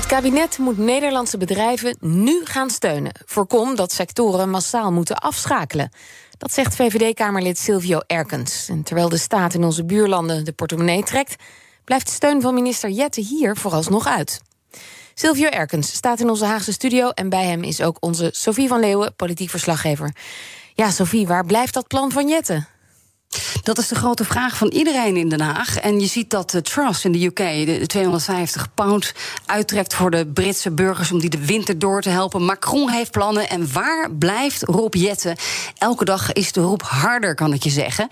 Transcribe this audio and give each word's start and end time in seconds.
Het 0.00 0.08
kabinet 0.08 0.58
moet 0.58 0.78
Nederlandse 0.78 1.38
bedrijven 1.38 1.96
nu 2.00 2.40
gaan 2.44 2.70
steunen. 2.70 3.12
Voorkom 3.24 3.76
dat 3.76 3.92
sectoren 3.92 4.50
massaal 4.50 4.92
moeten 4.92 5.16
afschakelen. 5.18 5.90
Dat 6.38 6.52
zegt 6.52 6.76
VVD-Kamerlid 6.76 7.58
Silvio 7.58 7.98
Erkens. 8.06 8.68
En 8.68 8.82
terwijl 8.82 9.08
de 9.08 9.16
staat 9.16 9.54
in 9.54 9.64
onze 9.64 9.84
buurlanden 9.84 10.44
de 10.44 10.52
portemonnee 10.52 11.02
trekt, 11.02 11.42
blijft 11.84 12.06
de 12.06 12.12
steun 12.12 12.40
van 12.40 12.54
minister 12.54 12.90
Jette 12.90 13.20
hier 13.20 13.56
vooralsnog 13.56 14.06
uit. 14.06 14.40
Silvio 15.14 15.48
Erkens 15.48 15.92
staat 15.92 16.20
in 16.20 16.30
onze 16.30 16.44
Haagse 16.44 16.72
studio 16.72 17.08
en 17.10 17.28
bij 17.28 17.44
hem 17.44 17.62
is 17.62 17.82
ook 17.82 17.96
onze 18.00 18.30
Sophie 18.32 18.68
van 18.68 18.80
Leeuwen, 18.80 19.14
politiek 19.16 19.50
verslaggever. 19.50 20.14
Ja, 20.74 20.90
Sophie, 20.90 21.26
waar 21.26 21.44
blijft 21.44 21.74
dat 21.74 21.86
plan 21.86 22.12
van 22.12 22.28
Jette? 22.28 22.66
Dat 23.62 23.78
is 23.78 23.88
de 23.88 23.94
grote 23.94 24.24
vraag 24.24 24.56
van 24.56 24.68
iedereen 24.68 25.16
in 25.16 25.28
Den 25.28 25.40
Haag. 25.40 25.76
En 25.76 26.00
je 26.00 26.06
ziet 26.06 26.30
dat 26.30 26.50
de 26.50 26.62
Trust 26.62 27.04
in 27.04 27.12
de 27.12 27.24
UK 27.24 27.36
de 27.36 27.86
250 27.86 28.74
pound 28.74 29.12
uittrekt 29.46 29.94
voor 29.94 30.10
de 30.10 30.26
Britse 30.26 30.70
burgers 30.70 31.12
om 31.12 31.20
die 31.20 31.30
de 31.30 31.46
winter 31.46 31.78
door 31.78 32.02
te 32.02 32.08
helpen. 32.08 32.44
Macron 32.44 32.90
heeft 32.90 33.10
plannen. 33.10 33.48
En 33.48 33.72
waar 33.72 34.10
blijft 34.10 34.62
Rob 34.62 34.94
Jetten? 34.94 35.36
Elke 35.78 36.04
dag 36.04 36.32
is 36.32 36.52
de 36.52 36.60
roep 36.60 36.82
harder, 36.82 37.34
kan 37.34 37.52
ik 37.52 37.62
je 37.62 37.70
zeggen. 37.70 38.08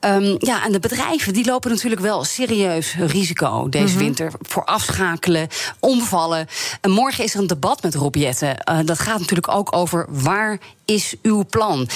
Um, 0.00 0.36
ja, 0.38 0.64
en 0.64 0.72
de 0.72 0.78
bedrijven 0.78 1.32
die 1.32 1.44
lopen 1.44 1.70
natuurlijk 1.70 2.02
wel 2.02 2.24
serieus 2.24 2.94
risico 2.94 3.68
deze 3.68 3.98
winter. 3.98 4.32
Voor 4.40 4.64
afschakelen, 4.64 5.48
omvallen. 5.78 6.46
En 6.80 6.90
morgen 6.90 7.24
is 7.24 7.34
er 7.34 7.40
een 7.40 7.46
debat 7.46 7.82
met 7.82 7.94
Rob 7.94 8.14
Jetten. 8.14 8.56
Uh, 8.70 8.78
dat 8.84 8.98
gaat 8.98 9.18
natuurlijk 9.18 9.48
ook 9.48 9.76
over 9.76 10.06
waar 10.08 10.58
is 10.84 11.14
uw 11.22 11.44
plan? 11.50 11.88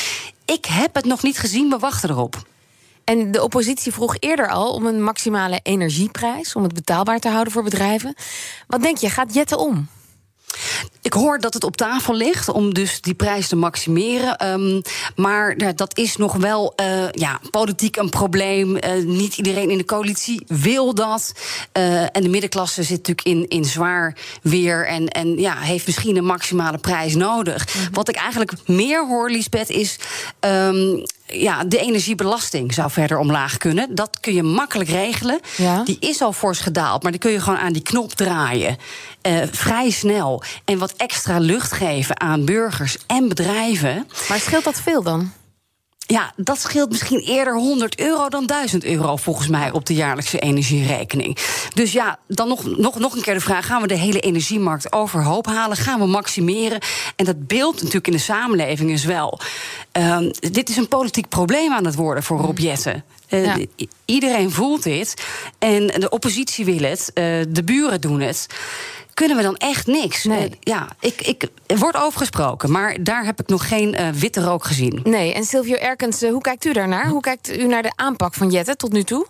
Ik 0.45 0.65
heb 0.65 0.95
het 0.95 1.05
nog 1.05 1.23
niet 1.23 1.39
gezien, 1.39 1.71
we 1.71 1.79
wachten 1.79 2.11
erop. 2.11 2.43
En 3.05 3.31
de 3.31 3.43
oppositie 3.43 3.93
vroeg 3.93 4.17
eerder 4.19 4.49
al 4.49 4.73
om 4.73 4.87
een 4.87 5.03
maximale 5.03 5.61
energieprijs... 5.63 6.55
om 6.55 6.63
het 6.63 6.75
betaalbaar 6.75 7.21
te 7.21 7.29
houden 7.29 7.53
voor 7.53 7.63
bedrijven. 7.63 8.15
Wat 8.67 8.83
denk 8.83 8.99
je, 8.99 9.11
gaat 9.11 9.35
Jette 9.35 9.59
om? 9.59 9.89
Ik 11.03 11.13
hoor 11.13 11.39
dat 11.39 11.55
het 11.55 11.65
op 11.65 11.77
tafel 11.77 12.15
ligt 12.15 12.49
om 12.49 12.75
dus 12.75 13.01
die 13.01 13.15
prijs 13.15 13.49
te 13.49 13.57
maximeren. 13.57 14.47
Um, 14.47 14.83
maar 15.17 15.75
dat 15.77 15.99
is 15.99 16.17
nog 16.17 16.33
wel 16.33 16.73
uh, 16.81 17.11
ja, 17.11 17.41
politiek 17.51 17.97
een 17.97 18.11
probleem. 18.11 18.77
Uh, 18.77 19.05
niet 19.05 19.37
iedereen 19.37 19.71
in 19.71 19.79
de 19.79 19.85
coalitie 19.85 20.45
wil 20.47 20.95
dat. 20.95 21.33
Uh, 21.79 22.03
en 22.03 22.23
de 22.23 22.29
middenklasse 22.29 22.83
zit 22.83 22.97
natuurlijk 22.97 23.27
in, 23.27 23.49
in 23.49 23.65
zwaar 23.65 24.17
weer. 24.43 24.87
En, 24.87 25.09
en 25.09 25.39
ja, 25.39 25.59
heeft 25.59 25.87
misschien 25.87 26.17
een 26.17 26.25
maximale 26.25 26.79
prijs 26.79 27.15
nodig. 27.15 27.75
Mm 27.75 27.81
-hmm. 27.81 27.95
Wat 27.95 28.09
ik 28.09 28.17
eigenlijk 28.17 28.53
meer 28.67 29.07
hoor, 29.07 29.31
Lisbeth, 29.31 29.71
is. 29.71 29.99
Um, 30.41 31.05
ja, 31.27 31.65
de 31.65 31.79
energiebelasting 31.79 32.75
zou 32.75 32.91
verder 32.91 33.19
omlaag 33.19 33.57
kunnen. 33.57 33.95
Dat 33.95 34.21
kun 34.21 34.35
je 34.35 34.43
makkelijk 34.43 34.91
regelen. 34.91 35.41
Ja. 35.57 35.83
Die 35.83 35.97
is 36.01 36.23
al 36.23 36.33
fors 36.33 36.61
gedaald, 36.61 37.03
maar 37.03 37.13
die 37.13 37.21
kun 37.21 37.31
je 37.31 37.41
gewoon 37.41 37.59
aan 37.59 37.73
die 37.73 37.83
knop 37.83 38.13
draaien. 38.13 38.77
Uh, 39.23 39.43
vrij 39.51 39.91
snel. 39.91 40.43
En 40.65 40.79
wat 40.79 40.95
extra 40.97 41.39
lucht 41.39 41.73
geven 41.73 42.21
aan 42.21 42.45
burgers 42.45 42.97
en 43.07 43.29
bedrijven. 43.29 44.09
Maar 44.29 44.39
scheelt 44.39 44.65
dat 44.65 44.81
veel 44.81 45.03
dan? 45.03 45.33
Ja, 46.07 46.33
dat 46.37 46.61
scheelt 46.61 46.91
misschien 46.91 47.21
eerder 47.21 47.55
100 47.55 48.01
euro 48.01 48.29
dan 48.29 48.47
1000 48.47 48.85
euro 48.85 49.17
volgens 49.17 49.49
mij 49.49 49.71
op 49.71 49.87
de 49.87 49.95
jaarlijkse 49.95 50.39
energierekening. 50.39 51.39
Dus 51.75 51.93
ja, 51.93 52.19
dan 52.27 52.49
nog, 52.49 52.77
nog, 52.77 52.99
nog 52.99 53.15
een 53.15 53.23
keer 53.23 53.35
de 53.35 53.41
vraag: 53.41 53.67
gaan 53.67 53.83
we 53.83 53.89
de 53.89 53.97
hele 53.97 54.21
energiemarkt 54.21 54.93
overhoop 54.93 55.47
halen? 55.47 55.77
Gaan 55.77 56.01
we 56.01 56.07
maximeren? 56.07 56.81
En 57.17 57.25
dat 57.25 57.47
beeld 57.47 57.75
natuurlijk 57.75 58.07
in 58.07 58.13
de 58.13 58.19
samenleving 58.19 58.91
is 58.91 59.05
wel. 59.05 59.41
Uh, 59.99 60.19
dit 60.53 60.69
is 60.69 60.77
een 60.77 60.89
politiek 60.89 61.29
probleem 61.29 61.73
aan 61.73 61.85
het 61.85 61.95
worden 61.95 62.23
voor 62.23 62.39
Rob 62.39 62.59
Jetten. 62.59 63.05
Uh, 63.29 63.45
ja. 63.45 63.57
Iedereen 64.05 64.51
voelt 64.51 64.83
dit. 64.83 65.25
En 65.59 65.87
de 65.87 66.09
oppositie 66.09 66.65
wil 66.65 66.83
het, 66.83 67.11
uh, 67.15 67.25
de 67.49 67.63
buren 67.65 68.01
doen 68.01 68.21
het 68.21 68.47
kunnen 69.15 69.37
we 69.37 69.43
dan 69.43 69.57
echt 69.57 69.87
niks. 69.87 70.25
Nee. 70.25 70.49
Uh, 70.49 70.57
ja, 70.61 70.89
ik, 71.01 71.21
ik, 71.21 71.49
er 71.67 71.79
wordt 71.79 71.97
over 71.97 72.19
gesproken, 72.19 72.71
maar 72.71 72.97
daar 73.01 73.25
heb 73.25 73.41
ik 73.41 73.49
nog 73.49 73.69
geen 73.69 74.01
uh, 74.01 74.09
witte 74.09 74.41
rook 74.41 74.65
gezien. 74.65 75.01
Nee, 75.05 75.35
en 75.35 75.45
Silvio 75.45 75.75
Erkens, 75.75 76.23
uh, 76.23 76.31
hoe 76.31 76.41
kijkt 76.41 76.65
u 76.65 76.73
daarnaar? 76.73 77.09
Hoe 77.09 77.21
kijkt 77.21 77.57
u 77.57 77.67
naar 77.67 77.83
de 77.83 77.93
aanpak 77.97 78.35
van 78.35 78.51
Jette 78.51 78.77
tot 78.77 78.93
nu 78.93 79.03
toe? 79.03 79.27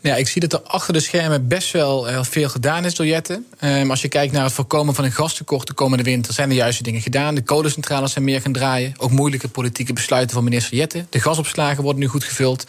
Ja, 0.00 0.16
ik 0.16 0.28
zie 0.28 0.40
dat 0.40 0.52
er 0.52 0.60
achter 0.60 0.92
de 0.92 1.00
schermen 1.00 1.48
best 1.48 1.72
wel 1.72 2.06
heel 2.06 2.24
veel 2.24 2.48
gedaan 2.48 2.84
is 2.84 2.94
door 2.94 3.06
Jette. 3.06 3.42
Um, 3.60 3.90
als 3.90 4.02
je 4.02 4.08
kijkt 4.08 4.32
naar 4.32 4.44
het 4.44 4.52
voorkomen 4.52 4.94
van 4.94 5.04
een 5.04 5.12
gastekort 5.12 5.66
de 5.66 5.72
komende 5.72 6.04
winter, 6.04 6.32
zijn 6.32 6.48
de 6.48 6.54
juiste 6.54 6.82
dingen 6.82 7.00
gedaan. 7.00 7.34
De 7.34 7.42
kolencentrales 7.42 8.12
zijn 8.12 8.24
meer 8.24 8.40
gaan 8.40 8.52
draaien. 8.52 8.94
Ook 8.98 9.10
moeilijke 9.10 9.48
politieke 9.48 9.92
besluiten 9.92 10.34
van 10.34 10.44
minister 10.44 10.76
Jette. 10.76 11.06
De 11.10 11.20
gasopslagen 11.20 11.82
worden 11.82 12.02
nu 12.02 12.08
goed 12.08 12.24
gevuld. 12.24 12.66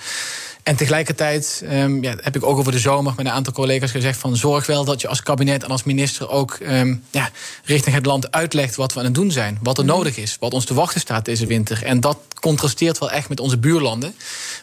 En 0.63 0.75
tegelijkertijd 0.75 1.63
um, 1.71 2.03
ja, 2.03 2.15
heb 2.21 2.35
ik 2.35 2.43
ook 2.43 2.57
over 2.57 2.71
de 2.71 2.79
zomer 2.79 3.13
met 3.15 3.25
een 3.25 3.31
aantal 3.31 3.53
collega's 3.53 3.91
gezegd: 3.91 4.19
van 4.19 4.35
zorg 4.35 4.65
wel 4.65 4.85
dat 4.85 5.01
je 5.01 5.07
als 5.07 5.23
kabinet 5.23 5.63
en 5.63 5.69
als 5.69 5.83
minister 5.83 6.29
ook 6.29 6.57
um, 6.61 7.03
ja, 7.11 7.29
richting 7.63 7.95
het 7.95 8.05
land 8.05 8.31
uitlegt 8.31 8.75
wat 8.75 8.93
we 8.93 8.99
aan 8.99 9.05
het 9.05 9.15
doen 9.15 9.31
zijn. 9.31 9.59
Wat 9.61 9.77
er 9.77 9.83
mm. 9.83 9.89
nodig 9.89 10.17
is, 10.17 10.37
wat 10.39 10.53
ons 10.53 10.65
te 10.65 10.73
wachten 10.73 11.01
staat 11.01 11.25
deze 11.25 11.45
winter. 11.45 11.83
En 11.83 11.99
dat 11.99 12.17
contrasteert 12.39 12.97
wel 12.97 13.11
echt 13.11 13.29
met 13.29 13.39
onze 13.39 13.57
buurlanden. 13.57 14.13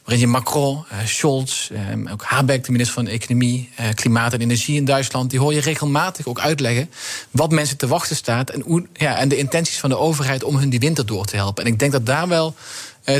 Waarin 0.05 0.21
je 0.21 0.27
Macron, 0.27 0.85
uh, 0.93 0.99
Scholz, 1.07 1.71
um, 1.91 2.09
ook 2.09 2.23
Habeck, 2.23 2.65
de 2.65 2.73
minister 2.73 2.95
van 2.95 3.07
Economie, 3.07 3.71
uh, 3.81 3.87
Klimaat 3.95 4.33
en 4.33 4.41
Energie 4.41 4.77
in 4.77 4.85
Duitsland, 4.85 5.31
die 5.31 5.39
hoor 5.39 5.55
je 5.55 5.61
regelmatig 5.61 6.27
ook 6.27 6.41
uitleggen 6.41 6.91
wat 7.31 7.51
mensen 7.51 7.77
te 7.77 7.87
wachten 7.87 8.17
staat. 8.17 8.51
En, 8.51 8.61
hoe, 8.61 8.87
ja, 8.93 9.17
en 9.17 9.29
de 9.29 9.37
intenties 9.37 9.79
van 9.79 9.91
de 9.91 9.99
overheid 9.99 10.45
om 10.45 10.57
hun 10.57 10.71
die 10.71 10.81
winter 10.81 11.07
door 11.07 11.25
te 11.25 11.37
helpen. 11.37 11.65
En 11.65 11.73
ik 11.73 11.79
denk 11.79 11.93
dat 11.93 12.07
daar 12.07 12.29
wel 12.29 12.55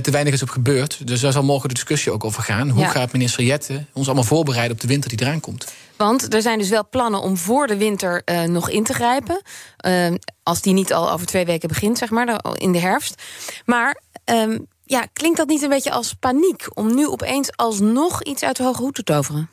te 0.03 0.11
weinig 0.11 0.33
is 0.33 0.43
op 0.43 0.49
gebeurd. 0.49 1.07
Dus 1.07 1.21
daar 1.21 1.33
zal 1.33 1.43
morgen 1.43 1.69
de 1.69 1.75
discussie 1.75 2.13
ook 2.13 2.25
over 2.25 2.43
gaan. 2.43 2.69
Hoe 2.71 2.83
ja. 2.83 2.89
gaat 2.89 3.13
minister 3.13 3.45
Jette 3.45 3.85
ons 3.93 4.07
allemaal 4.07 4.25
voorbereiden 4.25 4.75
op 4.75 4.81
de 4.81 4.89
winter 4.89 5.11
die 5.11 5.21
eraan 5.27 5.41
komt? 5.41 5.67
Want 5.97 6.35
er 6.35 6.43
zijn 6.43 6.59
dus 6.59 6.69
wel 6.69 6.89
plannen 6.89 7.21
om 7.21 7.37
voor 7.37 7.67
de 7.67 7.77
winter 7.77 8.23
uh, 8.25 8.43
nog 8.43 8.71
in 8.71 8.85
te 8.85 8.93
grijpen. 8.93 9.43
Uh, 9.87 10.15
als 10.43 10.61
die 10.61 10.73
niet 10.73 10.93
al 10.93 11.11
over 11.11 11.27
twee 11.27 11.45
weken 11.45 11.69
begint, 11.69 11.99
zeg 11.99 12.11
maar, 12.11 12.41
in 12.55 12.73
de 12.73 12.79
herfst. 12.79 13.23
Maar 13.65 14.03
um, 14.25 14.67
ja, 14.85 15.07
klinkt 15.13 15.37
dat 15.37 15.49
niet 15.49 15.63
een 15.63 15.69
beetje 15.69 15.91
als 15.91 16.13
paniek 16.13 16.67
om 16.75 16.95
nu 16.95 17.07
opeens 17.07 17.57
alsnog 17.57 18.23
iets 18.23 18.43
uit 18.43 18.57
de 18.57 18.63
hoge 18.63 18.83
hoed 18.83 18.95
te 18.95 19.03
toveren? 19.03 19.49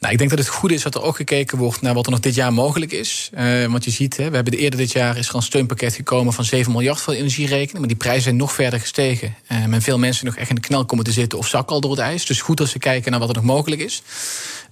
Nou, 0.00 0.12
ik 0.12 0.18
denk 0.18 0.30
dat 0.30 0.38
het 0.38 0.48
goed 0.48 0.70
is 0.70 0.82
dat 0.82 0.94
er 0.94 1.02
ook 1.02 1.16
gekeken 1.16 1.58
wordt 1.58 1.80
naar 1.80 1.94
wat 1.94 2.06
er 2.06 2.10
nog 2.10 2.20
dit 2.20 2.34
jaar 2.34 2.52
mogelijk 2.52 2.92
is. 2.92 3.30
Uh, 3.38 3.66
want 3.66 3.84
je 3.84 3.90
ziet, 3.90 4.16
hè, 4.16 4.28
we 4.28 4.34
hebben 4.34 4.54
eerder 4.54 4.78
dit 4.78 4.92
jaar 4.92 5.16
is 5.16 5.28
er 5.28 5.34
een 5.34 5.42
steunpakket 5.42 5.94
gekomen 5.94 6.32
van 6.32 6.44
7 6.44 6.72
miljard 6.72 7.00
voor 7.00 7.12
de 7.12 7.18
energierekening. 7.18 7.78
Maar 7.78 7.88
die 7.88 7.96
prijzen 7.96 8.22
zijn 8.22 8.36
nog 8.36 8.52
verder 8.52 8.80
gestegen. 8.80 9.34
Uh, 9.52 9.62
en 9.62 9.82
veel 9.82 9.98
mensen 9.98 10.26
nog 10.26 10.36
echt 10.36 10.48
in 10.48 10.54
de 10.54 10.60
knel 10.60 10.84
komen 10.84 11.04
te 11.04 11.12
zitten 11.12 11.38
of 11.38 11.48
zakken 11.48 11.74
al 11.74 11.80
door 11.80 11.90
het 11.90 12.00
ijs. 12.00 12.26
Dus 12.26 12.40
goed 12.40 12.56
dat 12.56 12.68
ze 12.68 12.78
kijken 12.78 13.10
naar 13.10 13.20
wat 13.20 13.28
er 13.28 13.34
nog 13.34 13.44
mogelijk 13.44 13.80
is. 13.80 14.02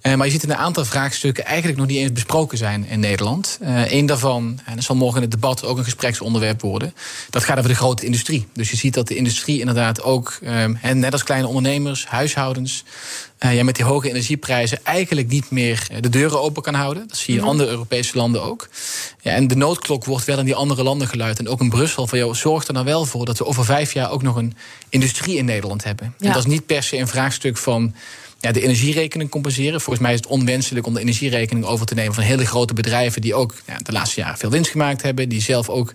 Uh, 0.01 0.13
maar 0.13 0.25
je 0.25 0.31
ziet 0.31 0.43
in 0.43 0.49
een 0.49 0.55
aantal 0.55 0.85
vraagstukken 0.85 1.45
eigenlijk 1.45 1.77
nog 1.77 1.87
niet 1.87 1.97
eens 1.97 2.11
besproken 2.11 2.57
zijn 2.57 2.85
in 2.85 2.99
Nederland. 2.99 3.57
Eén 3.61 4.05
daarvan, 4.05 4.59
en 4.65 4.75
dat 4.75 4.83
zal 4.83 4.95
morgen 4.95 5.15
in 5.15 5.21
het 5.21 5.31
debat 5.31 5.63
ook 5.63 5.77
een 5.77 5.83
gespreksonderwerp 5.83 6.61
worden. 6.61 6.93
Dat 7.29 7.43
gaat 7.43 7.57
over 7.57 7.69
de 7.69 7.75
grote 7.75 8.05
industrie. 8.05 8.47
Dus 8.53 8.69
je 8.69 8.77
ziet 8.77 8.93
dat 8.93 9.07
de 9.07 9.15
industrie 9.15 9.59
inderdaad 9.59 10.03
ook, 10.03 10.39
en 10.81 10.99
net 10.99 11.11
als 11.11 11.23
kleine 11.23 11.47
ondernemers, 11.47 12.05
huishoudens, 12.07 12.83
ja, 13.39 13.63
met 13.63 13.75
die 13.75 13.85
hoge 13.85 14.09
energieprijzen 14.09 14.79
eigenlijk 14.83 15.27
niet 15.27 15.49
meer 15.49 15.87
de 15.99 16.09
deuren 16.09 16.41
open 16.41 16.61
kan 16.61 16.73
houden. 16.73 17.07
Dat 17.07 17.17
zie 17.17 17.33
je 17.33 17.39
in 17.39 17.45
andere 17.45 17.69
Europese 17.69 18.17
landen 18.17 18.43
ook. 18.43 18.69
Ja, 19.21 19.31
en 19.31 19.47
de 19.47 19.55
noodklok 19.55 20.05
wordt 20.05 20.25
wel 20.25 20.39
in 20.39 20.45
die 20.45 20.55
andere 20.55 20.83
landen 20.83 21.07
geluid. 21.07 21.39
En 21.39 21.47
ook 21.47 21.61
in 21.61 21.69
Brussel 21.69 22.07
van, 22.07 22.17
joh, 22.17 22.33
zorg 22.33 22.67
er 22.67 22.73
nou 22.73 22.85
wel 22.85 23.05
voor 23.05 23.25
dat 23.25 23.37
we 23.37 23.45
over 23.45 23.65
vijf 23.65 23.93
jaar 23.93 24.11
ook 24.11 24.21
nog 24.21 24.35
een 24.35 24.55
industrie 24.89 25.37
in 25.37 25.45
Nederland 25.45 25.83
hebben. 25.83 26.13
Ja. 26.17 26.27
En 26.27 26.33
dat 26.33 26.45
is 26.45 26.51
niet 26.51 26.65
per 26.65 26.83
se 26.83 26.97
een 26.97 27.07
vraagstuk 27.07 27.57
van 27.57 27.95
ja, 28.39 28.51
de 28.51 28.61
energierekening 28.61 29.29
compenseren. 29.29 29.81
Volgens 29.81 30.05
mij 30.05 30.13
is 30.13 30.19
het 30.19 30.29
onwenselijk 30.29 30.87
om 30.87 30.93
de 30.93 30.99
energierekening 30.99 31.65
over 31.65 31.85
te 31.85 31.93
nemen 31.93 32.13
van 32.13 32.23
hele 32.23 32.45
grote 32.45 32.73
bedrijven 32.73 33.21
die 33.21 33.35
ook 33.35 33.53
ja, 33.65 33.77
de 33.77 33.91
laatste 33.91 34.19
jaren 34.19 34.37
veel 34.37 34.49
winst 34.49 34.71
gemaakt 34.71 35.01
hebben, 35.01 35.29
die 35.29 35.41
zelf 35.41 35.69
ook 35.69 35.91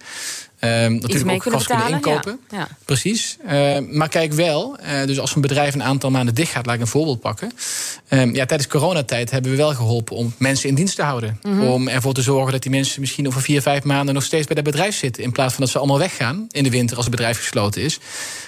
natuurlijk 0.69 1.31
ook 1.31 1.53
gas 1.53 1.67
kunnen 1.67 1.89
inkopen. 1.89 2.39
Ja, 2.51 2.59
ja. 2.59 2.69
Precies. 2.85 3.37
Uh, 3.45 3.79
maar 3.91 4.09
kijk 4.09 4.33
wel, 4.33 4.79
uh, 4.81 5.07
dus 5.07 5.19
als 5.19 5.35
een 5.35 5.41
bedrijf 5.41 5.75
een 5.75 5.83
aantal 5.83 6.11
maanden 6.11 6.35
dicht 6.35 6.53
gaat, 6.53 6.67
laat 6.67 6.75
ik 6.75 6.81
een 6.81 6.87
voorbeeld 6.87 7.21
pakken. 7.21 7.53
Um, 8.09 8.35
ja, 8.35 8.47
tijdens 8.47 8.69
coronatijd 8.69 9.31
hebben 9.31 9.51
we 9.51 9.57
wel 9.57 9.75
geholpen 9.75 10.17
om 10.17 10.35
mensen 10.39 10.69
in 10.69 10.75
dienst 10.75 10.97
te 10.97 11.03
houden. 11.03 11.39
Mm 11.43 11.59
-hmm. 11.59 11.69
Om 11.69 11.89
ervoor 11.89 12.15
te 12.15 12.23
zorgen 12.23 12.53
dat 12.53 12.63
die 12.63 12.71
mensen 12.71 13.01
misschien 13.01 13.27
over 13.27 13.43
vier, 13.43 13.63
vijf 13.63 13.85
maanden 13.85 14.15
nog 14.15 14.23
steeds 14.23 14.47
bij 14.47 14.55
dat 14.55 14.65
bedrijf 14.65 14.97
zitten. 14.97 15.23
In 15.23 15.33
plaats 15.33 15.55
van 15.55 15.63
dat 15.63 15.73
ze 15.73 15.79
allemaal 15.79 15.99
weggaan 15.99 16.47
in 16.51 16.65
de 16.65 16.71
winter 16.71 16.97
als 16.97 17.07
het 17.07 17.15
bedrijf 17.15 17.39
gesloten 17.39 17.83
is. 17.83 17.99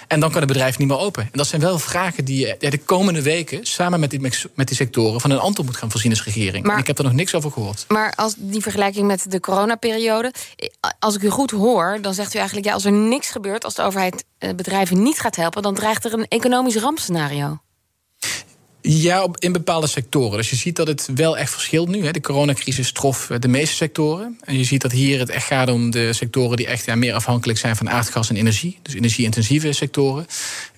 En 0.08 0.20
dan 0.20 0.31
kan 0.31 0.38
het 0.40 0.49
bedrijf 0.49 0.78
niet 0.78 0.88
meer 0.88 0.99
open. 0.99 1.22
En 1.22 1.31
dat 1.32 1.46
zijn 1.46 1.61
wel 1.61 1.78
vragen 1.78 2.25
die 2.25 2.46
je 2.46 2.70
de 2.70 2.78
komende 2.78 3.22
weken 3.22 3.66
samen 3.66 4.00
met 4.00 4.11
die, 4.11 4.20
met 4.55 4.69
die 4.69 4.76
sectoren 4.76 5.20
van 5.20 5.31
een 5.31 5.38
antwoord 5.38 5.69
moet 5.69 5.76
gaan 5.76 5.90
voorzien 5.90 6.11
als 6.11 6.25
regering. 6.25 6.66
Maar, 6.66 6.78
ik 6.78 6.87
heb 6.87 6.99
er 6.99 7.05
nog 7.05 7.12
niks 7.12 7.34
over 7.34 7.50
gehoord. 7.50 7.84
Maar 7.88 8.12
als 8.16 8.34
die 8.38 8.62
vergelijking 8.62 9.06
met 9.06 9.31
de 9.31 9.40
coronaperiode, 9.40 10.32
als 10.99 11.14
ik 11.14 11.22
u 11.22 11.28
goed 11.28 11.50
hoor, 11.50 11.99
dan 12.05 12.15
zegt 12.15 12.35
u 12.35 12.39
eigenlijk... 12.39 12.67
ja, 12.67 12.73
als 12.73 12.85
er 12.85 12.93
niks 12.93 13.31
gebeurt, 13.31 13.65
als 13.65 13.75
de 13.75 13.83
overheid 13.83 14.25
eh, 14.39 14.55
bedrijven 14.55 15.03
niet 15.03 15.21
gaat 15.21 15.37
helpen... 15.37 15.62
dan 15.62 15.75
dreigt 15.75 16.05
er 16.05 16.12
een 16.12 16.29
economisch 16.29 16.77
rampscenario. 16.77 17.59
Ja, 18.87 19.29
in 19.39 19.53
bepaalde 19.53 19.87
sectoren. 19.87 20.37
Dus 20.37 20.51
je 20.51 20.56
ziet 20.56 20.77
dat 20.77 20.87
het 20.87 21.09
wel 21.15 21.39
echt 21.39 21.53
verschilt 21.53 21.89
nu. 21.89 22.11
De 22.11 22.21
coronacrisis 22.21 22.93
trof 22.93 23.31
eh, 23.31 23.39
de 23.39 23.49
meeste 23.49 23.75
sectoren. 23.75 24.39
En 24.41 24.59
je 24.59 24.65
ziet 24.65 24.83
dat 24.83 24.93
hier 24.93 25.19
het 25.19 25.29
echt 25.29 25.47
gaat 25.47 25.71
om 25.71 25.91
de 25.91 26.12
sectoren 26.12 26.56
die 26.56 26.67
echt 26.67 26.85
ja, 26.85 26.95
meer 26.95 27.15
afhankelijk 27.15 27.59
zijn 27.59 27.77
van 27.77 27.91
aardgas 27.91 28.31
en 28.31 28.37
energie. 28.37 28.79
Dus 28.83 28.95
energie-intensieve 28.95 29.73
sectoren. 29.73 30.27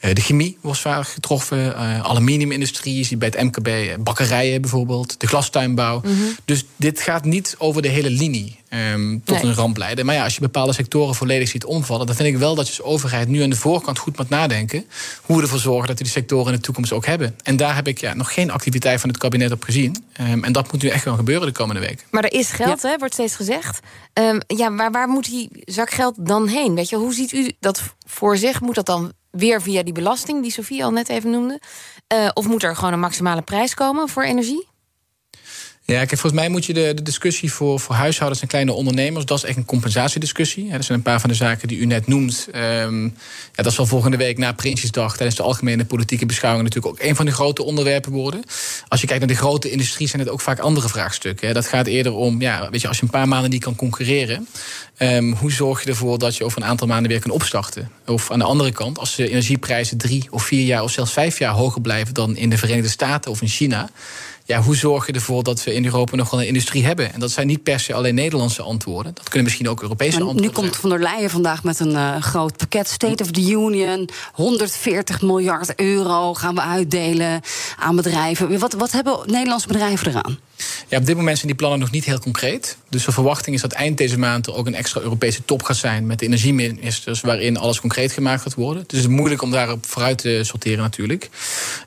Uh, 0.00 0.14
de 0.14 0.20
chemie 0.20 0.58
was 0.61 0.81
vaak 0.81 1.08
getroffen. 1.08 1.76
Aluminiumindustrie, 2.05 2.96
je 2.96 3.05
ziet 3.05 3.19
bij 3.19 3.32
het 3.34 3.43
MKB 3.43 3.96
bakkerijen 4.05 4.61
bijvoorbeeld. 4.61 5.20
De 5.20 5.26
glastuinbouw. 5.26 6.00
Mm 6.05 6.17
-hmm. 6.17 6.37
Dus 6.44 6.64
dit 6.76 7.00
gaat 7.00 7.25
niet 7.25 7.55
over 7.58 7.82
de 7.82 7.88
hele 7.88 8.11
linie. 8.11 8.56
Um, 8.70 9.22
tot 9.24 9.42
nee. 9.42 9.50
een 9.50 9.54
ramp 9.54 9.76
leiden. 9.76 10.06
Maar 10.06 10.14
ja, 10.14 10.24
als 10.24 10.34
je 10.34 10.40
bepaalde 10.40 10.72
sectoren 10.72 11.14
volledig 11.14 11.48
ziet 11.48 11.64
omvallen, 11.64 12.06
dan 12.06 12.16
vind 12.16 12.28
ik 12.28 12.36
wel 12.36 12.54
dat 12.54 12.66
je 12.68 12.82
als 12.82 12.92
overheid 12.92 13.28
nu 13.28 13.42
aan 13.42 13.50
de 13.50 13.56
voorkant 13.56 13.98
goed 13.98 14.16
moet 14.16 14.28
nadenken 14.28 14.84
hoe 15.22 15.36
we 15.36 15.42
ervoor 15.42 15.58
zorgen 15.58 15.86
dat 15.86 15.98
we 15.98 16.04
die 16.04 16.12
sectoren 16.12 16.46
in 16.46 16.58
de 16.58 16.60
toekomst 16.60 16.92
ook 16.92 17.06
hebben. 17.06 17.36
En 17.42 17.56
daar 17.56 17.74
heb 17.74 17.88
ik 17.88 18.00
ja, 18.00 18.14
nog 18.14 18.34
geen 18.34 18.50
activiteit 18.50 19.00
van 19.00 19.08
het 19.08 19.18
kabinet 19.18 19.52
op 19.52 19.62
gezien. 19.62 20.04
Um, 20.20 20.44
en 20.44 20.52
dat 20.52 20.72
moet 20.72 20.82
nu 20.82 20.88
echt 20.88 21.02
gaan 21.02 21.16
gebeuren 21.16 21.46
de 21.46 21.52
komende 21.52 21.80
weken. 21.80 22.06
Maar 22.10 22.24
er 22.24 22.32
is 22.32 22.50
geld, 22.50 22.82
ja. 22.82 22.88
hè, 22.88 22.98
wordt 22.98 23.14
steeds 23.14 23.34
gezegd. 23.34 23.80
Um, 24.12 24.40
ja, 24.46 24.69
maar 24.69 24.90
waar 24.90 25.08
moet 25.08 25.24
die 25.24 25.48
zak 25.52 25.90
geld 25.90 26.14
dan 26.19 26.48
heen? 26.48 26.74
Weet 26.74 26.88
je, 26.88 26.96
hoe 26.96 27.14
ziet 27.14 27.32
u 27.32 27.52
dat 27.60 27.82
voor 28.06 28.36
zich? 28.36 28.60
Moet 28.60 28.74
dat 28.74 28.86
dan 28.86 29.12
weer 29.30 29.62
via 29.62 29.82
die 29.82 29.92
belasting 29.92 30.42
die 30.42 30.52
Sofie 30.52 30.84
al 30.84 30.90
net 30.90 31.08
even 31.08 31.30
noemde? 31.30 31.60
Uh, 32.14 32.28
of 32.34 32.46
moet 32.46 32.62
er 32.62 32.76
gewoon 32.76 32.92
een 32.92 33.00
maximale 33.00 33.42
prijs 33.42 33.74
komen 33.74 34.08
voor 34.08 34.22
energie? 34.22 34.66
Ja, 35.86 35.96
kijk, 35.96 36.08
volgens 36.08 36.32
mij 36.32 36.48
moet 36.48 36.64
je 36.64 36.72
de, 36.72 36.94
de 36.94 37.02
discussie 37.02 37.52
voor, 37.52 37.80
voor 37.80 37.94
huishoudens 37.94 38.42
en 38.42 38.48
kleine 38.48 38.72
ondernemers, 38.72 39.24
dat 39.24 39.38
is 39.38 39.44
echt 39.44 39.56
een 39.56 39.64
compensatiediscussie. 39.64 40.66
Ja, 40.66 40.72
dat 40.72 40.84
zijn 40.84 40.98
een 40.98 41.04
paar 41.04 41.20
van 41.20 41.30
de 41.30 41.36
zaken 41.36 41.68
die 41.68 41.78
u 41.78 41.86
net 41.86 42.06
noemt. 42.06 42.48
Um, 42.54 43.14
ja, 43.52 43.62
dat 43.62 43.72
zal 43.72 43.86
volgende 43.86 44.16
week 44.16 44.38
na 44.38 44.52
Prinsjesdag 44.52 45.16
tijdens 45.16 45.36
de 45.36 45.42
algemene 45.42 45.84
politieke 45.84 46.26
beschouwing 46.26 46.64
natuurlijk 46.64 46.94
ook 46.94 47.08
een 47.08 47.16
van 47.16 47.24
de 47.24 47.32
grote 47.32 47.62
onderwerpen 47.62 48.12
worden. 48.12 48.42
Als 48.88 49.00
je 49.00 49.06
kijkt 49.06 49.26
naar 49.26 49.34
de 49.34 49.40
grote 49.40 49.70
industrie, 49.70 50.08
zijn 50.08 50.22
het 50.22 50.30
ook 50.30 50.40
vaak 50.40 50.58
andere 50.58 50.88
vraagstukken. 50.88 51.54
Dat 51.54 51.66
gaat 51.66 51.86
eerder 51.86 52.12
om, 52.12 52.40
ja, 52.40 52.70
weet 52.70 52.80
je, 52.80 52.88
als 52.88 52.96
je 52.96 53.02
een 53.02 53.10
paar 53.10 53.28
maanden 53.28 53.50
niet 53.50 53.62
kan 53.62 53.76
concurreren, 53.76 54.48
um, 54.98 55.32
hoe 55.32 55.52
zorg 55.52 55.84
je 55.84 55.90
ervoor 55.90 56.18
dat 56.18 56.36
je 56.36 56.44
over 56.44 56.62
een 56.62 56.68
aantal 56.68 56.86
maanden 56.86 57.10
weer 57.10 57.20
kan 57.20 57.30
opstarten? 57.30 57.90
Of 58.06 58.30
aan 58.30 58.38
de 58.38 58.44
andere 58.44 58.72
kant, 58.72 58.98
als 58.98 59.14
de 59.14 59.30
energieprijzen 59.30 59.98
drie 59.98 60.26
of 60.30 60.42
vier 60.42 60.64
jaar 60.64 60.82
of 60.82 60.90
zelfs 60.90 61.12
vijf 61.12 61.38
jaar 61.38 61.52
hoger 61.52 61.80
blijven 61.80 62.14
dan 62.14 62.36
in 62.36 62.50
de 62.50 62.58
Verenigde 62.58 62.90
Staten 62.90 63.30
of 63.30 63.42
in 63.42 63.48
China 63.48 63.88
ja, 64.46 64.62
hoe 64.62 64.76
zorg 64.76 65.06
je 65.06 65.12
ervoor 65.12 65.43
dat 65.43 65.64
we 65.64 65.75
in 65.75 65.84
Europa 65.84 66.16
nog 66.16 66.31
wel 66.31 66.40
een 66.40 66.46
industrie 66.46 66.84
hebben? 66.84 67.12
En 67.12 67.20
dat 67.20 67.31
zijn 67.31 67.46
niet 67.46 67.62
per 67.62 67.81
se 67.81 67.94
alleen 67.94 68.14
Nederlandse 68.14 68.62
antwoorden. 68.62 69.14
Dat 69.14 69.25
kunnen 69.25 69.44
misschien 69.44 69.69
ook 69.69 69.82
Europese 69.82 70.19
maar 70.19 70.28
antwoorden 70.28 70.50
Nu 70.50 70.56
komt 70.56 70.76
Van 70.76 70.90
der 70.90 70.98
Leyen 70.98 71.31
vandaag 71.31 71.64
met 71.64 71.81
een 71.81 71.90
uh, 71.90 72.16
groot 72.22 72.56
pakket. 72.56 72.88
State 72.88 73.22
of 73.22 73.31
the 73.31 73.50
Union. 73.50 74.08
140 74.32 75.22
miljard 75.22 75.75
euro 75.81 76.34
gaan 76.34 76.54
we 76.54 76.60
uitdelen 76.60 77.40
aan 77.76 77.96
bedrijven. 77.96 78.58
Wat, 78.58 78.72
wat 78.72 78.93
hebben 78.93 79.19
Nederlandse 79.26 79.69
bedrijven 79.69 80.08
eraan? 80.08 80.38
Ja, 80.88 80.99
op 80.99 81.06
dit 81.06 81.17
moment 81.17 81.37
zijn 81.37 81.49
die 81.49 81.56
plannen 81.56 81.79
nog 81.79 81.91
niet 81.91 82.05
heel 82.05 82.19
concreet. 82.19 82.76
Dus 82.88 83.05
de 83.05 83.12
verwachting 83.12 83.56
is 83.56 83.62
dat 83.62 83.73
eind 83.73 83.99
deze 83.99 84.19
maand 84.19 84.47
er 84.47 84.55
ook 84.55 84.67
een 84.67 84.75
extra 84.75 85.00
Europese 85.00 85.44
top 85.44 85.62
gaat 85.62 85.76
zijn 85.76 86.06
met 86.06 86.19
de 86.19 86.26
energieministers, 86.26 87.20
waarin 87.20 87.56
alles 87.56 87.81
concreet 87.81 88.12
gemaakt 88.12 88.43
gaat 88.43 88.55
worden. 88.55 88.85
Dus 88.87 88.99
het 88.99 89.11
is 89.11 89.17
moeilijk 89.17 89.43
om 89.43 89.50
daarop 89.50 89.87
vooruit 89.87 90.19
te 90.19 90.41
sorteren 90.43 90.79
natuurlijk. 90.79 91.31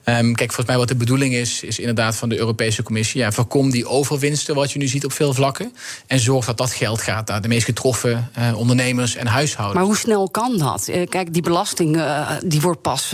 Um, 0.06 0.36
kijk, 0.36 0.52
volgens 0.52 0.68
mij 0.68 0.78
wat 0.78 0.88
de 0.88 0.96
bedoeling 0.96 1.34
is, 1.34 1.64
is 1.64 1.80
inderdaad 1.80 2.16
van 2.16 2.30
de 2.30 2.38
Europese 2.38 2.84
Commissie. 2.84 3.20
Ja, 3.20 3.32
voorkom 3.32 3.70
die 3.70 3.88
overwinsten 3.88 4.56
wat 4.56 4.72
je 4.72 4.80
nu 4.80 4.88
ziet 4.88 5.06
op 5.06 5.12
veel 5.12 5.34
vlakken. 5.34 5.74
En 6.08 6.20
zorg 6.20 6.46
dat 6.46 6.58
dat 6.58 6.72
geld 6.72 7.02
gaat 7.02 7.28
naar 7.28 7.42
de 7.42 7.48
meest 7.48 7.66
getroffen 7.66 8.32
uh, 8.38 8.58
ondernemers 8.58 9.16
en 9.16 9.28
huishoudens. 9.28 9.78
Maar 9.78 9.88
hoe 9.88 9.98
snel 9.98 10.30
kan 10.30 10.58
dat? 10.58 10.88
Uh, 10.88 11.08
kijk, 11.08 11.34
die 11.34 11.42
belasting 11.42 11.96
uh, 11.96 12.32
die 12.46 12.62
wordt 12.62 12.82
pas 12.82 13.14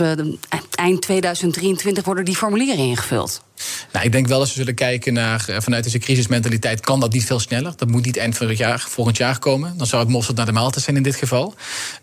eind 0.74 1.02
2023 1.02 2.04
worden 2.04 2.24
die 2.24 2.36
formulieren 2.36 2.84
ingevuld. 2.84 3.44
Nou, 3.92 4.04
ik 4.04 4.12
denk 4.12 4.26
wel 4.26 4.38
dat 4.38 4.48
ze 4.48 4.54
zullen 4.54 4.74
kijken 4.74 5.12
naar 5.12 5.48
vanuit 5.58 5.84
deze 5.84 5.98
crisismentaliteit 5.98 6.80
kan 6.80 7.00
dat 7.00 7.12
niet 7.12 7.24
veel 7.24 7.40
sneller. 7.40 7.72
Dat 7.76 7.88
moet 7.88 8.04
niet 8.04 8.16
eind 8.16 8.36
van 8.36 8.48
het 8.48 8.58
jaar, 8.58 8.84
volgend 8.88 9.16
jaar 9.16 9.38
komen. 9.38 9.74
Dan 9.76 9.86
zou 9.86 10.02
het 10.02 10.10
mosterd 10.10 10.36
naar 10.36 10.46
de 10.46 10.52
maaltijd 10.52 10.84
zijn 10.84 10.96
in 10.96 11.02
dit 11.02 11.16
geval. 11.16 11.54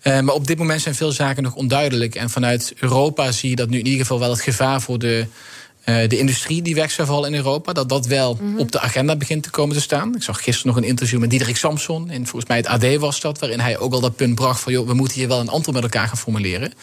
Uh, 0.03 0.19
maar 0.19 0.35
op 0.35 0.47
dit 0.47 0.57
moment 0.57 0.81
zijn 0.81 0.95
veel 0.95 1.11
zaken 1.11 1.43
nog 1.43 1.55
onduidelijk. 1.55 2.15
En 2.15 2.29
vanuit 2.29 2.73
Europa 2.79 3.31
zie 3.31 3.49
je 3.49 3.55
dat 3.55 3.69
nu 3.69 3.79
in 3.79 3.85
ieder 3.85 4.01
geval 4.01 4.19
wel 4.19 4.29
het 4.29 4.41
gevaar 4.41 4.81
voor 4.81 4.99
de 4.99 5.25
uh, 5.85 6.09
de 6.09 6.17
industrie 6.17 6.61
die 6.61 6.75
weg 6.75 6.91
zou 6.91 7.07
vallen 7.07 7.29
in 7.29 7.35
Europa, 7.35 7.73
dat 7.73 7.89
dat 7.89 8.05
wel 8.05 8.37
mm 8.41 8.47
-hmm. 8.47 8.59
op 8.59 8.71
de 8.71 8.79
agenda 8.79 9.15
begint 9.15 9.43
te 9.43 9.49
komen 9.49 9.75
te 9.75 9.81
staan. 9.81 10.15
Ik 10.15 10.23
zag 10.23 10.43
gisteren 10.43 10.67
nog 10.73 10.83
een 10.83 10.89
interview 10.89 11.19
met 11.19 11.29
Diederik 11.29 11.57
Samson. 11.57 12.09
En 12.09 12.27
volgens 12.27 12.45
mij 12.45 12.57
het 12.57 12.67
AD 12.67 12.95
was 12.95 13.19
dat, 13.21 13.39
waarin 13.39 13.59
hij 13.59 13.77
ook 13.77 13.93
al 13.93 13.99
dat 13.99 14.15
punt 14.15 14.35
bracht 14.35 14.59
van 14.59 14.71
joh, 14.71 14.87
we 14.87 14.93
moeten 14.93 15.17
hier 15.17 15.27
wel 15.27 15.39
een 15.39 15.49
antwoord 15.49 15.75
met 15.75 15.83
elkaar 15.83 16.07
gaan 16.07 16.17
formuleren. 16.17 16.73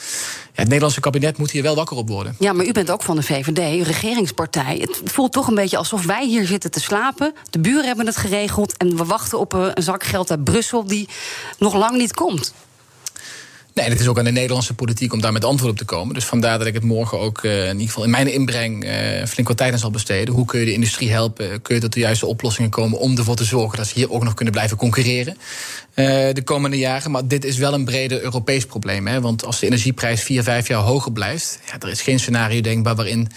Het 0.60 0.68
Nederlandse 0.68 1.00
kabinet 1.00 1.38
moet 1.38 1.50
hier 1.50 1.62
wel 1.62 1.74
wakker 1.74 1.96
op 1.96 2.08
worden. 2.08 2.36
Ja, 2.38 2.52
maar 2.52 2.66
u 2.66 2.72
bent 2.72 2.90
ook 2.90 3.02
van 3.02 3.16
de 3.16 3.22
VVD, 3.22 3.86
regeringspartij. 3.86 4.78
Het 4.80 5.00
voelt 5.04 5.32
toch 5.32 5.48
een 5.48 5.54
beetje 5.54 5.76
alsof 5.76 6.04
wij 6.04 6.26
hier 6.26 6.46
zitten 6.46 6.70
te 6.70 6.80
slapen. 6.80 7.34
De 7.50 7.58
buren 7.58 7.84
hebben 7.84 8.06
het 8.06 8.16
geregeld 8.16 8.76
en 8.76 8.96
we 8.96 9.04
wachten 9.04 9.38
op 9.38 9.52
een 9.52 9.82
zak 9.82 10.04
geld 10.04 10.30
uit 10.30 10.44
Brussel 10.44 10.84
die 10.84 11.08
nog 11.58 11.74
lang 11.74 11.96
niet 11.96 12.14
komt. 12.14 12.54
Nee, 13.74 13.88
het 13.88 14.00
is 14.00 14.08
ook 14.08 14.18
aan 14.18 14.24
de 14.24 14.32
Nederlandse 14.32 14.74
politiek 14.74 15.12
om 15.12 15.20
daar 15.20 15.32
met 15.32 15.44
antwoord 15.44 15.72
op 15.72 15.78
te 15.78 15.84
komen. 15.84 16.14
Dus 16.14 16.24
vandaar 16.24 16.58
dat 16.58 16.66
ik 16.66 16.74
het 16.74 16.82
morgen 16.82 17.18
ook 17.18 17.42
uh, 17.42 17.64
in 17.64 17.72
ieder 17.72 17.86
geval 17.86 18.04
in 18.04 18.10
mijn 18.10 18.32
inbreng 18.32 18.84
uh, 18.84 18.90
flink 19.26 19.48
wat 19.48 19.56
tijd 19.56 19.72
aan 19.72 19.78
zal 19.78 19.90
besteden. 19.90 20.34
Hoe 20.34 20.44
kun 20.44 20.60
je 20.60 20.66
de 20.66 20.72
industrie 20.72 21.10
helpen? 21.10 21.62
Kun 21.62 21.74
je 21.74 21.80
tot 21.80 21.92
de 21.92 22.00
juiste 22.00 22.26
oplossingen 22.26 22.70
komen 22.70 22.98
om 22.98 23.16
ervoor 23.16 23.36
te 23.36 23.44
zorgen 23.44 23.78
dat 23.78 23.86
ze 23.86 23.94
hier 23.94 24.10
ook 24.10 24.24
nog 24.24 24.34
kunnen 24.34 24.54
blijven 24.54 24.76
concurreren 24.76 25.36
uh, 25.94 26.06
de 26.32 26.42
komende 26.44 26.78
jaren? 26.78 27.10
Maar 27.10 27.26
dit 27.26 27.44
is 27.44 27.56
wel 27.56 27.74
een 27.74 27.84
breder 27.84 28.22
Europees 28.22 28.66
probleem. 28.66 29.06
Hè? 29.06 29.20
Want 29.20 29.44
als 29.44 29.60
de 29.60 29.66
energieprijs 29.66 30.22
vier, 30.22 30.42
vijf 30.42 30.68
jaar 30.68 30.80
hoger 30.80 31.12
blijft, 31.12 31.58
ja, 31.66 31.80
er 31.80 31.88
is 31.88 32.02
geen 32.02 32.20
scenario 32.20 32.60
denkbaar 32.60 32.94
waarin 32.94 33.28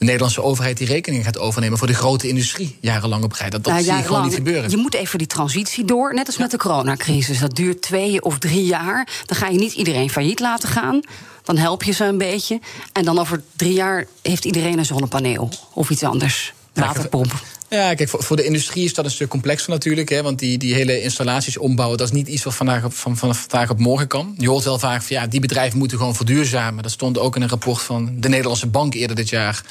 de 0.00 0.06
Nederlandse 0.06 0.42
overheid 0.42 0.76
die 0.76 0.86
rekening 0.86 1.24
gaat 1.24 1.38
overnemen 1.38 1.78
voor 1.78 1.86
de 1.86 1.94
grote 1.94 2.28
industrie 2.28 2.76
jarenlang 2.80 3.24
op. 3.24 3.36
Dat, 3.38 3.50
dat 3.50 3.66
nou, 3.66 3.82
zie 3.82 3.92
je 3.92 4.02
gewoon 4.02 4.22
niet 4.22 4.34
gebeuren. 4.34 4.70
Je 4.70 4.76
moet 4.76 4.94
even 4.94 5.18
die 5.18 5.26
transitie 5.26 5.84
door, 5.84 6.14
net 6.14 6.26
als 6.26 6.36
ja. 6.36 6.42
met 6.42 6.50
de 6.50 6.56
coronacrisis. 6.56 7.38
Dat 7.38 7.56
duurt 7.56 7.82
twee 7.82 8.22
of 8.22 8.38
drie 8.38 8.64
jaar. 8.64 9.08
Dan 9.26 9.36
ga 9.36 9.48
je 9.48 9.58
niet 9.58 9.72
iedereen 9.72 10.10
failliet 10.10 10.40
laten 10.40 10.68
gaan. 10.68 11.00
Dan 11.42 11.56
help 11.56 11.82
je 11.82 11.92
ze 11.92 12.04
een 12.04 12.18
beetje. 12.18 12.60
En 12.92 13.04
dan 13.04 13.18
over 13.18 13.42
drie 13.56 13.72
jaar 13.72 14.06
heeft 14.22 14.44
iedereen 14.44 14.78
een 14.78 14.84
zonnepaneel 14.84 15.48
of 15.72 15.90
iets 15.90 16.02
anders. 16.02 16.52
Waterpomp. 16.74 17.32
Ja, 17.70 17.94
kijk, 17.94 18.08
voor, 18.08 18.36
de 18.36 18.44
industrie 18.44 18.84
is 18.84 18.94
dat 18.94 19.04
een 19.04 19.10
stuk 19.10 19.28
complexer 19.28 19.70
natuurlijk. 19.70 20.08
Hè, 20.08 20.22
want 20.22 20.38
die, 20.38 20.58
die 20.58 20.74
hele 20.74 21.02
installaties 21.02 21.56
ombouwen, 21.56 21.98
dat 21.98 22.06
is 22.06 22.12
niet 22.12 22.28
iets 22.28 22.42
wat 22.42 22.54
vandaag 22.54 22.84
op, 22.84 22.94
van, 22.94 23.16
van 23.16 23.34
vandaag 23.34 23.70
op 23.70 23.78
morgen 23.78 24.06
kan. 24.06 24.34
Je 24.38 24.48
hoort 24.48 24.64
wel 24.64 24.78
vaak 24.78 25.02
van 25.02 25.16
ja, 25.16 25.26
die 25.26 25.40
bedrijven 25.40 25.78
moeten 25.78 25.98
gewoon 25.98 26.14
verduurzamen. 26.14 26.82
Dat 26.82 26.92
stond 26.92 27.18
ook 27.18 27.36
in 27.36 27.42
een 27.42 27.48
rapport 27.48 27.82
van 27.82 28.14
de 28.16 28.28
Nederlandse 28.28 28.66
Bank 28.66 28.94
eerder 28.94 29.16
dit 29.16 29.28
jaar. 29.28 29.62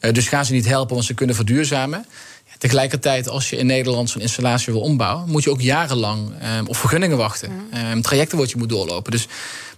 Uh, 0.00 0.12
dus 0.12 0.28
gaan 0.28 0.44
ze 0.44 0.52
niet 0.52 0.66
helpen, 0.66 0.94
want 0.94 1.06
ze 1.06 1.14
kunnen 1.14 1.36
verduurzamen. 1.36 2.06
Ja, 2.46 2.52
tegelijkertijd, 2.58 3.28
als 3.28 3.50
je 3.50 3.56
in 3.56 3.66
Nederland 3.66 4.10
zo'n 4.10 4.20
installatie 4.20 4.72
wil 4.72 4.82
ombouwen, 4.82 5.30
moet 5.30 5.42
je 5.42 5.50
ook 5.50 5.60
jarenlang 5.60 6.32
um, 6.58 6.66
op 6.66 6.76
vergunningen 6.76 7.16
wachten. 7.16 7.50
Um, 7.92 8.02
trajecten 8.02 8.38
wat 8.38 8.50
je 8.50 8.56
moet 8.56 8.68
doorlopen. 8.68 9.12
Dus 9.12 9.26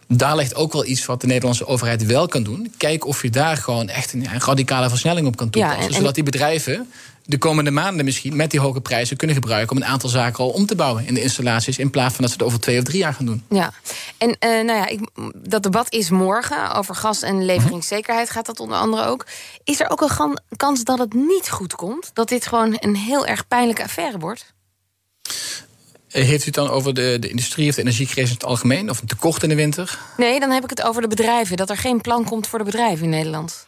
daar 0.09 0.37
ligt 0.37 0.55
ook 0.55 0.73
wel 0.73 0.85
iets 0.85 1.07
wat 1.07 1.21
de 1.21 1.27
Nederlandse 1.27 1.67
overheid 1.67 2.07
wel 2.07 2.29
kan 2.29 2.43
doen. 2.43 2.75
Kijk 2.77 3.07
of 3.07 3.23
je 3.23 3.31
daar 3.31 3.57
gewoon 3.57 3.89
echt 3.89 4.13
een, 4.13 4.27
een 4.33 4.41
radicale 4.41 4.89
versnelling 4.89 5.27
op 5.27 5.37
kan 5.37 5.51
toepassen. 5.51 5.81
Ja, 5.81 5.87
en, 5.87 5.93
en... 5.93 5.99
Zodat 5.99 6.15
die 6.15 6.25
bedrijven 6.25 6.91
de 7.27 7.39
komende 7.39 7.71
maanden 7.71 8.05
misschien 8.05 8.37
met 8.37 8.51
die 8.51 8.61
hoge 8.61 8.81
prijzen 8.81 9.17
kunnen 9.17 9.37
gebruiken 9.37 9.77
om 9.77 9.83
een 9.83 9.89
aantal 9.89 10.09
zaken 10.09 10.45
al 10.45 10.51
om 10.51 10.67
te 10.67 10.75
bouwen 10.75 11.07
in 11.07 11.15
de 11.15 11.23
installaties. 11.23 11.79
In 11.79 11.91
plaats 11.91 12.15
van 12.15 12.21
dat 12.25 12.31
ze 12.31 12.37
het 12.37 12.47
over 12.47 12.61
twee 12.61 12.79
of 12.79 12.85
drie 12.85 12.99
jaar 12.99 13.15
gaan 13.15 13.27
doen. 13.27 13.43
Ja, 13.49 13.73
en 14.19 14.29
uh, 14.29 14.37
nou 14.41 14.79
ja, 14.79 14.87
ik, 14.87 15.01
dat 15.35 15.63
debat 15.63 15.93
is 15.93 16.11
morgen. 16.11 16.75
Over 16.75 16.95
gas- 16.95 17.23
en 17.23 17.45
leveringszekerheid 17.45 18.31
gaat 18.31 18.47
dat 18.47 18.61
onder 18.61 18.79
andere 18.79 19.05
ook. 19.05 19.27
Is 19.65 19.81
er 19.81 19.91
ook 19.91 20.01
een 20.01 20.39
kans 20.57 20.85
dat 20.85 20.99
het 20.99 21.15
niet 21.15 21.51
goed 21.51 21.75
komt? 21.75 22.11
Dat 22.13 22.29
dit 22.29 22.47
gewoon 22.47 22.77
een 22.79 22.97
heel 22.97 23.27
erg 23.27 23.49
pijnlijke 23.49 23.83
affaire 23.83 24.19
wordt? 24.19 24.53
Heeft 26.23 26.42
u 26.42 26.44
het 26.44 26.54
dan 26.54 26.71
over 26.71 26.94
de, 26.94 27.16
de 27.21 27.28
industrie 27.28 27.68
of 27.68 27.75
de 27.75 27.80
energiecrisis 27.80 28.28
in 28.28 28.35
het 28.35 28.44
algemeen? 28.44 28.90
Of 28.90 29.00
een 29.00 29.06
tekort 29.06 29.42
in 29.42 29.49
de 29.49 29.54
winter? 29.54 29.99
Nee, 30.16 30.40
dan 30.40 30.50
heb 30.50 30.64
ik 30.64 30.71
het 30.71 30.83
over 30.83 31.02
de 31.02 31.09
bedrijven. 31.09 31.56
Dat 31.56 31.71
er 31.71 31.76
geen 31.76 32.00
plan 32.00 32.25
komt 32.25 32.47
voor 32.47 32.59
de 32.59 32.64
bedrijven 32.64 33.04
in 33.04 33.11
Nederland. 33.11 33.66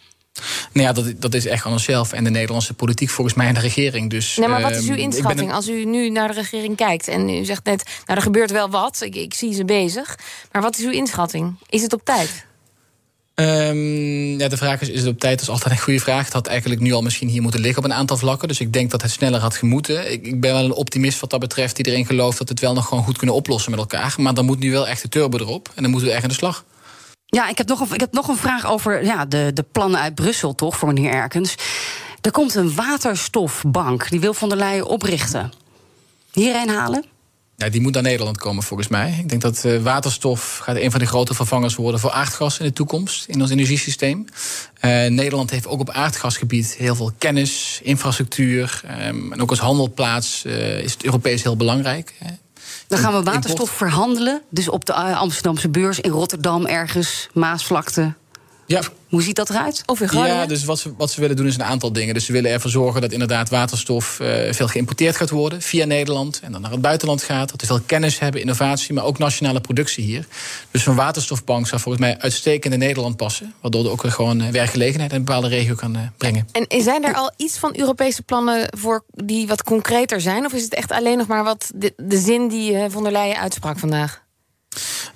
Nou 0.72 0.86
ja, 0.86 0.92
dat, 0.92 1.20
dat 1.20 1.34
is 1.34 1.46
echt 1.46 1.64
aan 1.64 1.72
onszelf 1.72 2.12
en 2.12 2.24
de 2.24 2.30
Nederlandse 2.30 2.74
politiek, 2.74 3.10
volgens 3.10 3.36
mij 3.36 3.46
en 3.46 3.54
de 3.54 3.60
regering. 3.60 4.10
Dus, 4.10 4.36
nee, 4.36 4.48
maar 4.48 4.62
wat 4.62 4.76
is 4.76 4.88
uw 4.88 4.94
inschatting 4.94 5.48
een... 5.48 5.54
als 5.54 5.68
u 5.68 5.84
nu 5.84 6.10
naar 6.10 6.28
de 6.28 6.34
regering 6.34 6.76
kijkt? 6.76 7.08
En 7.08 7.28
u 7.28 7.44
zegt 7.44 7.64
net, 7.64 7.84
nou, 7.84 8.18
er 8.18 8.24
gebeurt 8.24 8.50
wel 8.50 8.70
wat, 8.70 9.00
ik, 9.00 9.14
ik 9.14 9.34
zie 9.34 9.54
ze 9.54 9.64
bezig. 9.64 10.18
Maar 10.52 10.62
wat 10.62 10.78
is 10.78 10.84
uw 10.84 10.90
inschatting? 10.90 11.54
Is 11.68 11.82
het 11.82 11.92
op 11.92 12.04
tijd? 12.04 12.46
Um, 13.40 14.38
ja, 14.38 14.48
de 14.48 14.56
vraag 14.56 14.80
is, 14.80 14.88
is 14.88 15.00
het 15.00 15.08
op 15.08 15.20
tijd? 15.20 15.32
Dat 15.38 15.48
is 15.48 15.54
altijd 15.54 15.74
een 15.74 15.80
goede 15.80 16.00
vraag. 16.00 16.24
Het 16.24 16.32
had 16.32 16.46
eigenlijk 16.46 16.80
nu 16.80 16.92
al 16.92 17.02
misschien 17.02 17.28
hier 17.28 17.42
moeten 17.42 17.60
liggen 17.60 17.84
op 17.84 17.90
een 17.90 17.96
aantal 17.96 18.16
vlakken. 18.16 18.48
Dus 18.48 18.60
ik 18.60 18.72
denk 18.72 18.90
dat 18.90 19.02
het 19.02 19.10
sneller 19.10 19.40
had 19.40 19.56
gemoeten. 19.56 20.12
Ik, 20.12 20.26
ik 20.26 20.40
ben 20.40 20.52
wel 20.52 20.64
een 20.64 20.72
optimist 20.72 21.20
wat 21.20 21.30
dat 21.30 21.40
betreft. 21.40 21.78
Iedereen 21.78 22.06
gelooft 22.06 22.38
dat 22.38 22.48
we 22.48 22.54
het 22.54 22.62
wel 22.62 22.74
nog 22.74 22.86
gewoon 22.86 23.04
goed 23.04 23.18
kunnen 23.18 23.36
oplossen 23.36 23.70
met 23.70 23.80
elkaar. 23.80 24.14
Maar 24.16 24.34
dan 24.34 24.44
moet 24.44 24.58
nu 24.58 24.70
wel 24.70 24.88
echt 24.88 25.02
de 25.02 25.08
turbo 25.08 25.38
erop. 25.38 25.72
En 25.74 25.82
dan 25.82 25.90
moeten 25.90 26.08
we 26.08 26.14
echt 26.14 26.22
aan 26.22 26.28
de 26.28 26.34
slag. 26.34 26.64
Ja, 27.26 27.48
ik 27.48 27.58
heb 27.58 27.68
nog 27.68 27.94
ik 27.94 28.00
heb 28.00 28.12
nog 28.12 28.28
een 28.28 28.36
vraag 28.36 28.66
over 28.66 29.04
ja, 29.04 29.24
de, 29.24 29.50
de 29.54 29.64
plannen 29.72 30.00
uit 30.00 30.14
Brussel, 30.14 30.54
toch, 30.54 30.76
voor 30.76 30.92
meneer 30.92 31.12
Erkens. 31.12 31.54
Er 32.20 32.30
komt 32.30 32.54
een 32.54 32.74
waterstofbank, 32.74 34.10
die 34.10 34.20
wil 34.20 34.34
von 34.34 34.48
der 34.48 34.58
Leyen 34.58 34.86
oprichten. 34.86 35.52
Hierheen 36.32 36.68
halen? 36.68 37.04
Ja, 37.56 37.68
die 37.68 37.80
moet 37.80 37.94
naar 37.94 38.02
Nederland 38.02 38.38
komen 38.38 38.62
volgens 38.62 38.88
mij. 38.88 39.16
Ik 39.18 39.28
denk 39.28 39.42
dat 39.42 39.62
uh, 39.64 39.82
waterstof 39.82 40.58
gaat 40.62 40.76
een 40.76 40.90
van 40.90 41.00
de 41.00 41.06
grote 41.06 41.34
vervangers 41.34 41.74
worden 41.74 42.00
voor 42.00 42.10
aardgas 42.10 42.58
in 42.58 42.64
de 42.64 42.72
toekomst 42.72 43.26
in 43.26 43.40
ons 43.40 43.50
energiesysteem. 43.50 44.24
Uh, 44.80 45.06
Nederland 45.06 45.50
heeft 45.50 45.66
ook 45.66 45.80
op 45.80 45.90
aardgasgebied 45.90 46.74
heel 46.78 46.94
veel 46.94 47.12
kennis, 47.18 47.80
infrastructuur. 47.82 48.82
Um, 49.06 49.32
en 49.32 49.42
ook 49.42 49.50
als 49.50 49.58
handelplaats 49.58 50.44
uh, 50.46 50.78
is 50.80 50.92
het 50.92 51.04
Europees 51.04 51.42
heel 51.42 51.56
belangrijk. 51.56 52.14
Dan 52.88 52.98
gaan 52.98 53.12
we 53.12 53.22
waterstof 53.22 53.70
verhandelen. 53.70 54.42
Dus 54.50 54.68
op 54.68 54.84
de 54.84 54.94
Amsterdamse 54.94 55.68
beurs 55.68 56.00
in 56.00 56.10
Rotterdam 56.10 56.66
ergens, 56.66 57.28
Maasvlakte. 57.32 58.14
Ja. 58.66 58.80
Hoe 59.08 59.22
ziet 59.22 59.36
dat 59.36 59.50
eruit? 59.50 59.82
Of 59.86 60.00
in 60.00 60.08
Ja, 60.12 60.46
dus 60.46 60.64
wat 60.64 60.78
ze, 60.78 60.92
wat 60.96 61.10
ze 61.10 61.20
willen 61.20 61.36
doen 61.36 61.46
is 61.46 61.54
een 61.54 61.64
aantal 61.64 61.92
dingen. 61.92 62.14
Dus 62.14 62.24
ze 62.24 62.32
willen 62.32 62.50
ervoor 62.50 62.70
zorgen 62.70 63.00
dat 63.00 63.12
inderdaad 63.12 63.48
waterstof 63.48 64.18
uh, 64.20 64.52
veel 64.52 64.68
geïmporteerd 64.68 65.16
gaat 65.16 65.30
worden 65.30 65.62
via 65.62 65.84
Nederland 65.84 66.40
en 66.42 66.52
dan 66.52 66.60
naar 66.60 66.70
het 66.70 66.80
buitenland 66.80 67.22
gaat. 67.22 67.50
Dat 67.50 67.60
we 67.60 67.66
veel 67.66 67.80
kennis 67.86 68.18
hebben, 68.18 68.40
innovatie, 68.40 68.94
maar 68.94 69.04
ook 69.04 69.18
nationale 69.18 69.60
productie 69.60 70.04
hier. 70.04 70.26
Dus 70.70 70.82
zo'n 70.82 70.94
waterstofbank 70.94 71.66
zou 71.66 71.80
volgens 71.80 72.04
mij 72.04 72.18
uitstekend 72.18 72.72
in 72.72 72.78
Nederland 72.78 73.16
passen. 73.16 73.54
Waardoor 73.60 73.84
er 73.84 73.90
ook 73.90 74.04
gewoon 74.06 74.52
werkgelegenheid 74.52 75.10
in 75.10 75.16
een 75.16 75.24
bepaalde 75.24 75.48
regio 75.48 75.74
kan 75.74 75.96
uh, 75.96 76.02
brengen. 76.16 76.48
En 76.52 76.82
zijn 76.82 77.04
er 77.04 77.14
al 77.14 77.32
iets 77.36 77.58
van 77.58 77.78
Europese 77.78 78.22
plannen 78.22 78.68
voor 78.78 79.04
die 79.10 79.46
wat 79.46 79.62
concreter 79.62 80.20
zijn? 80.20 80.44
Of 80.44 80.52
is 80.52 80.62
het 80.62 80.74
echt 80.74 80.92
alleen 80.92 81.18
nog 81.18 81.26
maar 81.26 81.44
wat 81.44 81.70
de, 81.74 81.92
de 81.96 82.18
zin 82.18 82.48
die 82.48 82.72
uh, 82.72 82.84
von 82.88 83.02
der 83.02 83.12
Leyen 83.12 83.38
uitsprak 83.38 83.78
vandaag? 83.78 84.24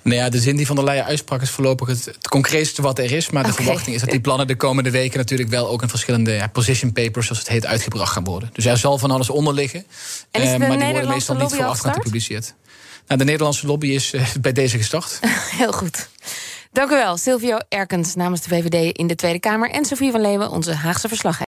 Nou 0.01 0.15
ja, 0.15 0.29
de 0.29 0.39
zin 0.39 0.55
die 0.55 0.65
van 0.65 0.75
der 0.75 0.85
Leyen 0.85 1.05
uitsprak 1.05 1.41
is 1.41 1.49
voorlopig 1.49 1.87
het, 1.87 2.05
het 2.05 2.27
concreetste 2.27 2.81
wat 2.81 2.99
er 2.99 3.11
is. 3.11 3.29
Maar 3.29 3.43
de 3.43 3.53
verwachting 3.53 3.95
is 3.95 4.01
dat 4.01 4.09
die 4.09 4.21
plannen 4.21 4.47
de 4.47 4.55
komende 4.55 4.91
weken 4.91 5.17
natuurlijk 5.17 5.49
wel 5.49 5.69
ook 5.69 5.81
in 5.81 5.89
verschillende 5.89 6.31
ja, 6.31 6.47
position 6.47 6.93
papers, 6.93 7.25
zoals 7.25 7.41
het 7.41 7.49
heet, 7.49 7.65
uitgebracht 7.65 8.11
gaan 8.11 8.23
worden. 8.23 8.49
Dus 8.53 8.65
er 8.65 8.77
zal 8.77 8.97
van 8.97 9.11
alles 9.11 9.29
onder 9.29 9.53
liggen. 9.53 9.85
En 10.31 10.41
is 10.41 10.49
uh, 10.49 10.57
maar 10.57 10.77
die 10.77 10.87
worden 10.87 11.09
meestal 11.09 11.35
niet 11.35 11.53
voorafgaand 11.53 11.95
gepubliceerd. 11.95 12.53
Nou, 13.07 13.19
de 13.19 13.25
Nederlandse 13.25 13.65
lobby 13.65 13.87
is 13.87 14.13
uh, 14.13 14.33
bij 14.41 14.51
deze 14.51 14.77
gestart. 14.77 15.19
Heel 15.61 15.71
goed. 15.71 16.09
Dank 16.71 16.91
u 16.91 16.95
wel, 16.95 17.17
Silvio 17.17 17.57
Erkens 17.69 18.15
namens 18.15 18.41
de 18.41 18.49
VVD 18.49 18.97
in 18.97 19.07
de 19.07 19.15
Tweede 19.15 19.39
Kamer 19.39 19.69
en 19.69 19.85
Sofie 19.85 20.11
van 20.11 20.21
Leeuwen, 20.21 20.49
onze 20.49 20.73
Haagse 20.73 21.07
verslaggever. 21.07 21.50